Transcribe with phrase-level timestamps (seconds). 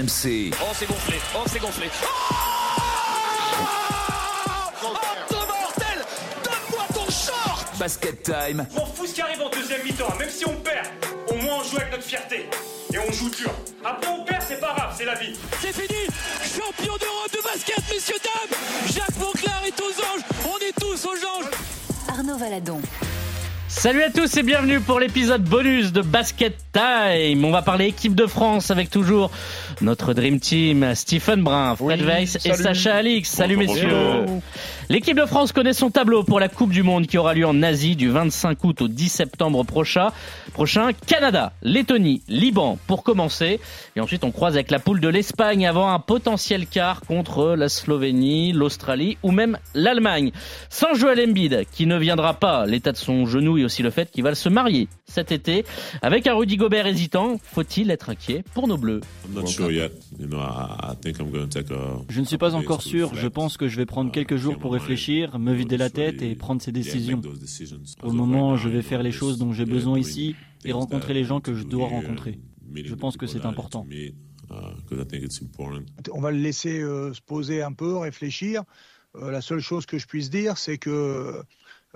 [0.00, 0.50] RMC.
[0.62, 1.16] Oh, c'est gonflé.
[1.34, 1.86] Oh, c'est gonflé.
[2.02, 2.06] Oh
[4.82, 4.86] Oh,
[5.34, 6.04] mortel
[6.42, 8.66] Donne-moi ton short Basket Time.
[8.74, 10.86] M'en fous ce qui arrive en deuxième mi-temps, même si on perd,
[11.28, 12.48] au moins on joue avec notre fierté.
[12.94, 13.50] Et on joue dur.
[13.84, 15.36] Après on perd, c'est pas grave, c'est la vie.
[15.60, 16.06] C'est fini
[16.44, 18.58] Champion d'Europe de basket, messieurs, dames
[18.94, 21.50] Jacques Monclar est aux anges On est tous aux anges
[22.08, 22.80] Arnaud Valadon.
[23.72, 27.44] Salut à tous et bienvenue pour l'épisode bonus de Basket Time.
[27.44, 29.30] On va parler équipe de France avec toujours
[29.82, 32.54] notre Dream Team, Stephen Brun, Fred Oui, Weiss et.
[32.54, 33.28] Sacha Alix.
[33.30, 34.40] Salut Bonjour, messieurs.
[34.88, 37.62] L'équipe de France connaît son tableau pour la Coupe du Monde qui aura lieu en
[37.62, 40.08] Asie du 25 août au 10 septembre prochain.
[40.52, 43.60] Prochain, Canada, Lettonie, Liban pour commencer.
[43.94, 47.68] Et ensuite, on croise avec la poule de l'Espagne avant un potentiel quart contre la
[47.68, 50.32] Slovénie, l'Australie ou même l'Allemagne.
[50.70, 54.10] Sans Joel Embiid, qui ne viendra pas, l'état de son genou et aussi le fait
[54.10, 55.64] qu'il va se marier cet été.
[56.02, 59.00] Avec un Rudy Gobert hésitant, faut-il être inquiet pour nos Bleus?
[59.24, 59.92] I'm not sure yet.
[60.18, 62.02] You know, I, I think I'm going to take a.
[62.08, 63.14] Je ne suis pas encore sûr.
[63.14, 66.22] Je pense que je vais prendre uh, quelques jours pour réfléchir, me vider la tête
[66.22, 67.20] et prendre ces décisions.
[68.02, 71.22] of moment, je vais faire les choses dont j'ai besoin ici et things rencontrer les
[71.22, 72.38] I gens need que je do dois here, rencontrer.
[72.74, 73.82] Je the pense que people c'est that I need important.
[73.82, 74.14] to meet,
[74.88, 75.82] 'cause I think it's important.
[76.12, 78.62] On va le laisser euh, se poser un peu, réfléchir.
[79.16, 81.42] Euh, la seule chose que je puisse dire, c'est que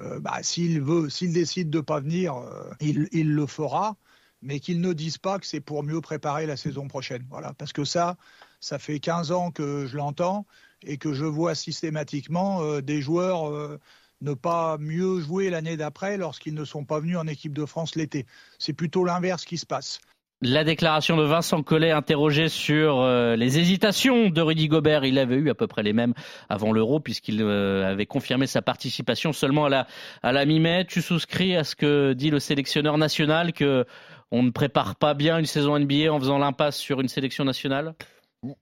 [0.01, 3.97] euh, bah, s'il veut, s'il décide de pas venir, euh, il, il le fera,
[4.45, 7.25] mais qu'il ne dise pas que c'est pour mieux préparer la saison prochaine.
[7.31, 8.17] Voilà, parce que ça,
[8.61, 10.47] ça fait 15 ans que je l'entends
[10.87, 13.81] et que je vois systématiquement euh, des joueurs euh,
[14.21, 17.97] ne pas mieux jouer l'année d'après lorsqu'ils ne sont pas venus en équipe de France
[17.97, 18.27] l'été.
[18.59, 20.01] C'est plutôt l'inverse qui se passe.
[20.43, 25.37] La déclaration de Vincent Collet interrogé sur euh, les hésitations de Rudy Gobert, il avait
[25.37, 26.13] eu à peu près les mêmes
[26.51, 29.87] avant l'Euro puisqu'il avait confirmé sa participation seulement à la,
[30.23, 30.85] à la mi-mai.
[30.87, 33.87] Tu souscris à ce que dit le sélectionneur national que
[34.35, 37.95] on ne prépare pas bien une saison NBA en faisant l'impasse sur une sélection nationale?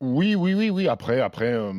[0.00, 0.88] Oui, oui, oui, oui.
[0.88, 1.72] Après, après, euh,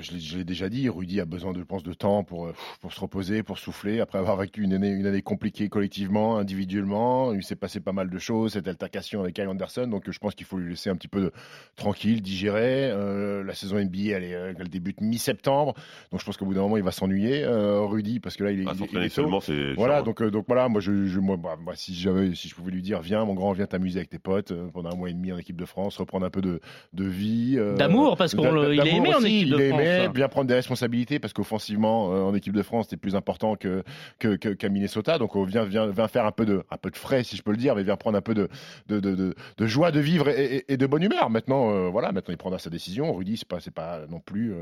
[0.00, 2.92] je l'ai- déjà dit, Rudy a besoin, de, je pense, de temps pour euh, pour
[2.92, 4.00] se reposer, pour souffler.
[4.00, 8.08] Après avoir vécu une année, une année compliquée collectivement, individuellement, il s'est passé pas mal
[8.10, 8.52] de choses.
[8.52, 11.08] Cette altercation avec Kyle Anderson, donc euh, je pense qu'il faut lui laisser un petit
[11.08, 11.32] peu de,
[11.76, 12.90] tranquille, digérer.
[12.90, 15.74] Euh, la saison NBA, elle, est, elle débute mi-septembre,
[16.12, 18.52] donc je pense qu'au bout d'un moment, il va s'ennuyer, euh, Rudy, parce que là,
[18.52, 19.72] il est, Ah, il est seulement, c'est.
[19.74, 20.04] Voilà, chiant.
[20.04, 22.82] donc, donc voilà, moi, je, je- moi, bah, moi, si j'avais, si je pouvais lui
[22.82, 25.38] dire, viens, mon grand, viens t'amuser avec tes potes pendant un mois et demi en
[25.38, 26.60] équipe de France, reprendre un peu de,
[26.92, 29.54] de vie, euh, D'amour, parce qu'on d'a- le- il est aimé en aussi, équipe de
[29.56, 30.10] il est France, aimé, hein.
[30.10, 33.82] bien prendre des responsabilités, parce qu'offensivement, euh, en équipe de France, c'est plus important que
[34.18, 36.90] que- que- qu'à Minnesota, donc on vient, vient, vient faire un peu de, un peu
[36.90, 38.48] de frais, si je peux le dire, mais vient prendre un peu de,
[38.88, 39.34] de, de,
[39.66, 41.30] joie de vivre et, et- et de bonne humeur.
[41.30, 43.12] Maintenant, euh, voilà, maintenant il prendra sa décision.
[43.14, 44.52] Rudy, c'est pas, pas non plus.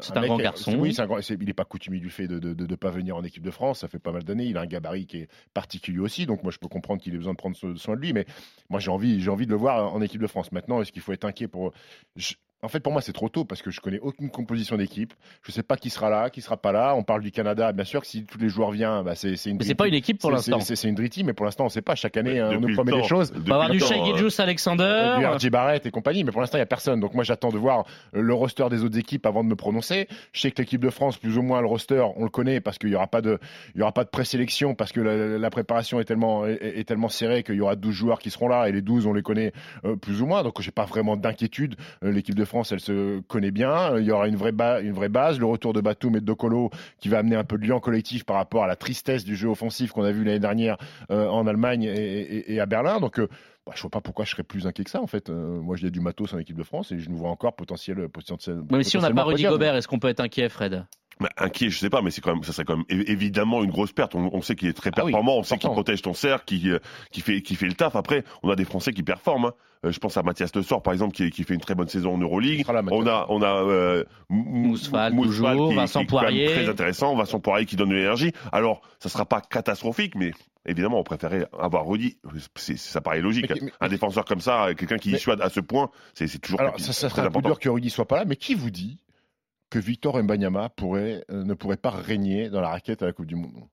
[0.00, 0.76] C'est un grand garçon.
[0.78, 3.24] Oui, un grand- c'est- il n'est pas coutumier du fait de ne pas venir en
[3.24, 3.80] équipe de France.
[3.80, 4.44] Ça fait pas mal d'années.
[4.44, 6.26] Il a un gabarit qui est particulier aussi.
[6.26, 8.12] Donc moi, je peux comprendre qu'il ait besoin de prendre so- soin de lui.
[8.12, 8.26] Mais
[8.68, 10.52] moi, j'ai envie, j'ai envie de le voir en équipe de France.
[10.52, 11.72] Maintenant, est-ce qu'il faut être inquiet pour.
[12.62, 15.12] En fait, pour moi, c'est trop tôt parce que je connais aucune composition d'équipe.
[15.42, 16.94] Je sais pas qui sera là, qui sera pas là.
[16.96, 17.70] On parle du Canada.
[17.72, 19.58] Bien sûr que si tous les joueurs viennent, bah, c'est une.
[19.58, 19.92] Mais c'est pas team.
[19.92, 20.60] une équipe pour C'est- l'instant.
[20.60, 21.94] c'est- C'est une team, mais pour l'instant, on ne sait pas.
[21.94, 23.32] Chaque année, hein, on nous promet des choses.
[23.36, 25.16] On va avoir du Shai euh, Gilgeous Alexander.
[25.18, 26.98] Du RJ Barrett et compagnie, mais pour l'instant, il n'y a personne.
[26.98, 27.84] Donc moi, j'attends de voir
[28.14, 30.08] euh, le roster des autres équipes avant de me prononcer.
[30.32, 32.78] Je sais que l'équipe de France, plus ou moins, le roster, on le connaît parce
[32.78, 33.38] qu'il n'y aura pas de,
[33.74, 36.84] il y aura pas de présélection parce que la, la préparation est tellement, est, est
[36.84, 39.22] tellement serrée qu'il y aura 12 joueurs qui seront là et les 12, on les
[39.22, 39.52] connaît
[39.84, 40.42] euh, plus ou moins.
[40.42, 41.76] Donc j'ai pas vraiment d'inquiétude.
[42.02, 43.92] Euh, l'équipe de France, elle se connaît bien.
[43.94, 45.38] Euh, Il y aura une vraie, ba- une vraie base.
[45.38, 48.24] Le retour de Batum et de Docolo qui va amener un peu de lien collectif
[48.24, 50.76] par rapport à la tristesse du jeu offensif qu'on a vu l'année dernière
[51.10, 51.90] euh, en Allemagne et,
[52.20, 53.00] et- et à Berlin.
[53.00, 53.28] Donc euh,
[53.66, 55.28] bah, je vois pas pourquoi je serais plus inquiet que ça en fait.
[55.28, 58.08] Euh, moi, j'ai du matos en équipe de France et je nous vois encore potentiel,
[58.08, 58.60] potentiel.
[58.70, 59.42] Mais si on n'a pas Rudy.
[59.44, 60.84] Gobert, est-ce qu'on peut être inquiet, Fred?
[61.18, 63.70] Bah, inquiet, je sais pas, mais c'est quand même, ça serait quand même évidemment une
[63.70, 64.14] grosse perte.
[64.14, 66.44] On, on sait qu'il est très Ah oui, performant, on sait qu'il protège ton cercle,
[66.44, 66.78] qui, euh,
[67.10, 67.96] qui fait, qui fait le taf.
[67.96, 69.46] Après, on a des Français qui performent.
[69.46, 69.52] hein.
[69.86, 71.88] Euh, je pense à Mathias Le Sort, par exemple, qui, qui fait une très bonne
[71.88, 72.66] saison en Euroleague.
[72.68, 72.82] là.
[72.90, 74.04] On a, on a euh,
[75.22, 76.46] toujours, qui, Vincent qui Poirier.
[76.46, 78.32] très intéressant, Vincent Poirier qui donne de l'énergie.
[78.52, 80.32] Alors, ça sera pas catastrophique, mais
[80.66, 82.16] évidemment, on préférait avoir Rudy.
[82.56, 83.48] C'est- ça paraît logique.
[83.50, 86.38] Mais- mais- un défenseur comme ça, quelqu'un qui Mais- dissuade à ce point, c'est c'est
[86.38, 88.36] toujours Alors, ça, ça très serait un peu dur que Rudy soit pas là, mais
[88.36, 88.98] qui vous dit
[89.70, 93.26] que Victor Mbanyama pourrait, euh, ne pourrait pas régner dans la raquette à la Coupe
[93.26, 93.68] du Monde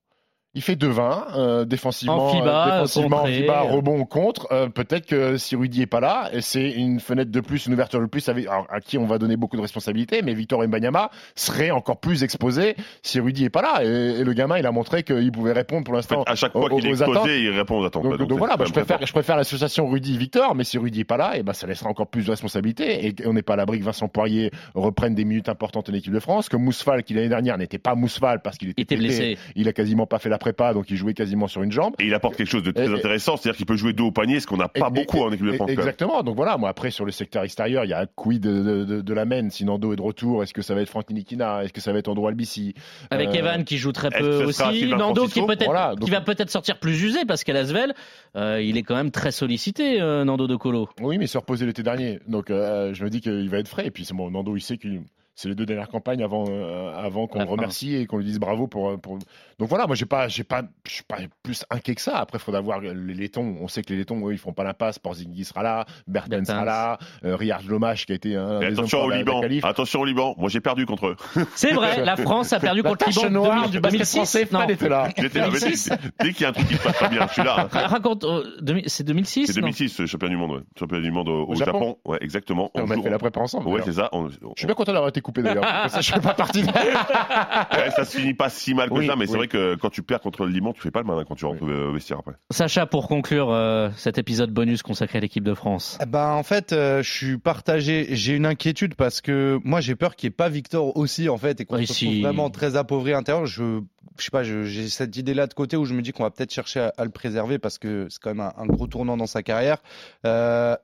[0.56, 3.26] Il fait 2-20, euh, défensivement, En FIBA, euh, défensivement en.
[3.26, 4.48] FIBA, rebond ou contre.
[4.52, 7.74] Euh, Peut-être que si Rudy est pas là, et c'est une fenêtre de plus, une
[7.74, 10.62] ouverture de plus avec, alors, à qui on va donner beaucoup de responsabilités, mais Victor
[10.62, 13.84] Mbanyama serait encore plus exposé si Rudy est pas là.
[13.84, 16.36] Et, et le gamin, il a montré qu'il pouvait répondre pour En fait, l'instant à
[16.36, 17.16] chaque fois qu'il est attentes.
[17.16, 18.04] exposé, il répond aux attentes.
[18.04, 21.18] Donc, donc voilà, bah, je, préfère, je préfère l'association Rudy-Victor, mais si Rudy est pas
[21.18, 23.08] là, et ben ça laissera encore plus de responsabilités.
[23.08, 26.14] Et on n'est pas à l'abri que Vincent Poirier reprenne des minutes importantes en équipe
[26.14, 29.40] de France, que Mousfal, qui l'année dernière n'était pas Mousfal parce qu'il était, était blessé.
[29.56, 31.94] il a quasiment pas fait la prépa, donc il jouait quasiment sur une jambe.
[32.00, 34.12] Et il apporte quelque chose de très Et- intéressant, c'est-à-dire qu'il peut jouer dos au
[34.12, 35.69] panier, ce qu'on n'a pas Et- beaucoup et- en équipe de France.
[35.69, 36.22] Exactement.
[36.24, 38.84] Donc voilà, moi après sur le secteur extérieur, il y a un quid de, de,
[38.86, 39.50] de, de la main.
[39.50, 41.94] Si Nando est de retour, est-ce que ça va être Franck Nilikina Est-ce que ça
[41.94, 42.74] va être Andro Albici?
[43.10, 46.22] Avec Euh, Evan qui joue très peu aussi, Nando qui peut-être Voilà, donc- qui va
[46.22, 47.94] peut-être sortir plus usé parce qu'à Lasvel,
[48.36, 50.90] euh, il est quand même très sollicité euh, Nando de Colo.
[51.01, 52.19] Oui, mais il s'est reposé l'été dernier.
[52.28, 53.88] Donc euh, je me dis qu'il va être frais.
[53.88, 54.88] Et puis c'est bon, Nando, il sait que
[55.35, 58.39] c'est les deux dernières campagnes avant, euh, avant qu'on le remercie et qu'on lui dise
[58.39, 59.00] bravo pour.
[59.00, 59.18] pour...
[59.59, 62.18] Donc voilà, moi j'ai pas, j'ai pas, je suis pas plus inquiet que ça.
[62.18, 63.56] Après, il faudra voir les Lettons.
[63.59, 65.00] On sait que les Lettons, eux, ils font pas l'impasse.
[65.00, 66.45] Porzingis sera là, Berten Bertens.
[66.45, 70.06] sera là, euh, Riyad Lomache qui a été un des attention au Liban, attention au
[70.06, 70.35] Liban.
[70.38, 71.15] Moi j'ai perdu contre eux.
[71.56, 74.15] C'est vrai, la France a perdu La contre le Liban noire 2000 du basket 2006.
[74.18, 74.68] français, Non.
[74.68, 75.09] Était là.
[75.18, 75.89] J'étais là, mais dès, 2006.
[76.21, 77.68] dès qu'il y a un truc qui se passe pas bien, je suis là.
[77.71, 80.62] Ra- Raconte, euh, c'est 2006 C'est non 2006, le championnat du monde, ouais.
[80.80, 81.71] championnat du monde au, au Japon.
[81.80, 81.97] Japon.
[82.06, 82.71] Ouais, exactement.
[82.75, 83.68] On a joue- fait la prépa ensemble.
[83.68, 84.09] Ouais, c'est ça.
[84.12, 85.66] On- Je suis bien content d'avoir été coupé d'ailleurs.
[85.90, 86.62] Ça, je fais pas partie.
[86.62, 89.38] de- Ouais, ça se finit pas si mal que Oui, ça, mais c'est oui.
[89.40, 91.46] vrai que quand tu perds contre le Liban, tu fais pas le malin quand tu
[91.46, 92.34] rentres au vestiaire après.
[92.52, 95.98] Sacha, pour conclure euh, cet épisode bonus consacré à l'équipe de France.
[96.02, 98.08] Eh Ben en fait, euh, je suis partagé.
[98.12, 101.38] J'ai une inquiétude parce que moi j'ai peur qu'il n'y ait pas Victor aussi en
[101.38, 102.06] fait et qu'on Oui, se si.
[102.08, 103.46] retrouve vraiment très appauvri à l'intérieur.
[103.46, 103.80] Je,
[104.18, 106.54] je sais pas, j'ai cette idée-là de côté où je me dis qu'on va peut-être
[106.54, 109.26] chercher à, à le préserver parce que c'est quand même un, un gros tournant dans
[109.28, 109.78] sa carrière.
[110.26, 110.76] Euh,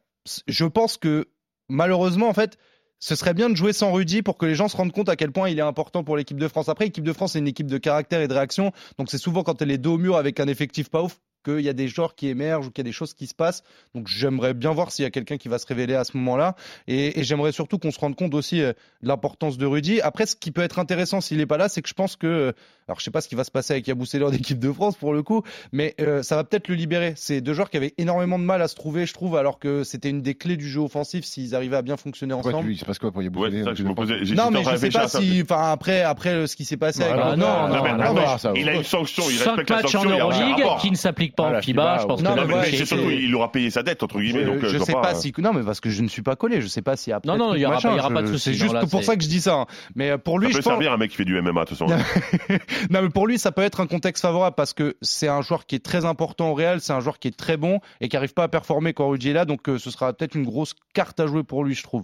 [0.47, 1.27] je pense que
[1.69, 2.57] malheureusement en fait.
[2.99, 5.15] Ce serait bien de jouer sans Rudy pour que les gens se rendent compte à
[5.15, 6.67] quel point il est important pour l'équipe de France.
[6.67, 8.73] Après, l'équipe de France, c'est une équipe de caractère et de réaction.
[8.97, 11.61] Donc, c'est souvent quand elle est dos au mur avec un effectif pas ouf qu'il
[11.61, 13.63] y a des joueurs qui émergent ou qu'il y a des choses qui se passent.
[13.95, 16.55] Donc j'aimerais bien voir s'il y a quelqu'un qui va se révéler à ce moment-là.
[16.87, 20.01] Et, et j'aimerais surtout qu'on se rende compte aussi euh, de l'importance de Rudy.
[20.01, 22.27] Après, ce qui peut être intéressant s'il n'est pas là, c'est que je pense que...
[22.27, 22.51] euh,
[22.87, 24.95] Alors je sais pas ce qui va se passer avec Yabou Seller d'équipe de France
[24.97, 27.13] pour le coup, mais euh, ça va peut-être le libérer.
[27.15, 29.83] C'est deux joueurs qui avaient énormément de mal à se trouver, je trouve, alors que
[29.83, 32.65] c'était une des clés du jeu offensif s'ils arrivaient à bien fonctionner ensemble.
[32.65, 34.25] tu il se passe quoi pour y Ouais, c'est ça que je me posais.
[34.25, 36.77] j'ai- Non, mais en je de sais pas si, enfin après, après ce qui s'est
[36.77, 37.37] passé avec.
[37.37, 39.69] Non, Non, non, mais non, attends, non, ça, il a une sanction, il 5 respecte
[39.69, 40.95] la matchs en sanction, qui ne
[41.29, 41.97] s'appliquent pas en FIBA.
[42.01, 44.43] Je pense non, que mais mais c'est- surtout, il aura payé sa dette, entre guillemets.
[44.43, 46.35] Je, donc, euh, je sais pas, si non mais parce que je ne suis pas
[46.35, 47.97] collé, je sais pas s'il y a Non, non, il y aura machin, pas- il
[47.97, 49.53] y aura pas de souci, C'est juste là, pour ça que je dis ça.
[49.55, 49.65] hein.
[49.95, 51.69] Mais pour lui, Ça je peut pense servir un mec qui fait du MMA, de
[51.69, 51.87] toute façon.
[52.89, 55.65] non mais pour lui ça peut être un contexte favorable parce que c'est un joueur
[55.65, 58.17] qui est très important au Real, c'est un joueur qui est très bon et qui
[58.17, 60.73] arrive pas à performer quand Rudy est là, donc euh, ce sera peut-être une grosse
[60.93, 62.03] carte à jouer pour lui, je trouve.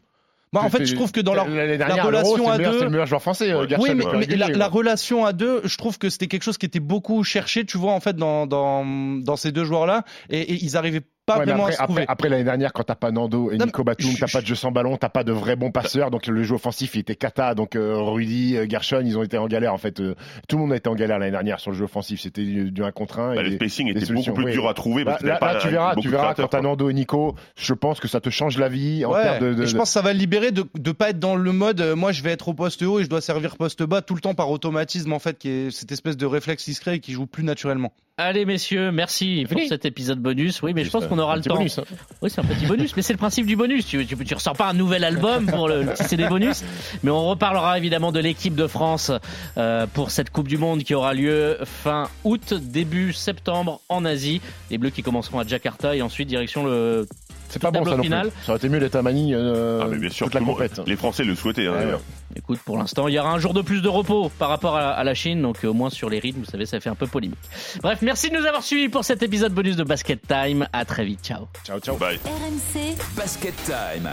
[0.54, 1.46] Moi, en fait, je trouve que dans leur
[1.78, 3.52] dernière, relation à deux- c'est le meilleur joueur français.
[3.52, 4.04] euh, oui, mais,
[4.38, 7.66] la, la relation à deux, je trouve que c'était quelque chose qui était beaucoup cherché,
[7.66, 10.04] tu vois, en fait, dans, dans, dans ces deux joueurs-là.
[10.30, 12.02] Et, et ils arrivaient pas Ouais, mais vraiment après, à se trouver.
[12.04, 14.46] après, après, l'année dernière, quand t'as pas Nando et Non, Nico Batum, t'as pas de
[14.46, 17.16] jeu sans ballon, t'as pas de vrais bons passeurs, donc le jeu offensif il était
[17.16, 17.56] cata.
[17.56, 20.00] Donc euh, Rudy, euh, Gershon, ils ont été en galère en fait.
[20.00, 20.16] euh,
[20.48, 22.22] tout le monde a été en galère l'année dernière sur le jeu offensif.
[22.22, 23.36] C'était du, du 1 contre 1.
[23.36, 24.52] Bah, et le spacing était beaucoup solutions, plus oui.
[24.52, 25.04] dur à trouver.
[25.06, 26.62] Parce y là, avait pas là, tu verras, beaucoup tu verras quand t'as.
[26.62, 29.24] Nando et Nico, je pense que ça te change la vie en Ouais.
[29.24, 29.66] termes de.
[29.66, 31.96] je pense que ça va le libérer de ne pas être dans le mode euh,
[31.96, 34.22] moi je vais être au poste haut et je dois servir poste bas tout le
[34.22, 37.26] temps par automatisme en fait qui est cette espèce de réflexe discret et qui joue
[37.28, 37.92] plus naturellement.
[38.18, 40.62] Allez messieurs, merci pour cet épisode bonus.
[40.62, 41.56] Oui, mais je pense qu'on aura un le petit temps.
[41.58, 41.84] bonus, hein.
[42.22, 43.86] Oui, c'est un petit bonus, mais c'est le principe du bonus.
[43.86, 46.64] Tu, tu, tu ressors pas un nouvel album pour le, le petit CD bonus,
[47.04, 49.12] mais on reparlera évidemment de l'équipe de France
[49.58, 54.40] euh, pour cette Coupe du Monde qui aura lieu fin août, début septembre en Asie.
[54.72, 57.06] Les Bleus qui commenceront à Jakarta et ensuite direction le.
[57.50, 58.30] C'est pas bon ça non final.
[58.30, 58.44] plus.
[58.44, 60.82] Ça aurait été mieux d'être à Manille euh, Ah, mais bien sûr, toute la compète.
[60.86, 61.68] les Français le souhaitaient.
[61.68, 62.02] hein, Ouais, d'ailleurs.
[62.36, 64.90] Écoute, pour l'instant, il y aura un jour de plus de repos par rapport à,
[64.92, 66.96] à la Chine, donc euh, au moins sur les rythmes, vous savez, ça fait un
[66.96, 67.40] peu polémique.
[67.82, 70.68] Bref, merci de nous avoir suivis pour cet épisode bonus de Basket Time.
[70.74, 71.48] À très vite, ciao.
[71.66, 71.96] Ciao, ciao.
[71.98, 72.20] Bye.
[72.26, 74.10] RMC Basket Time.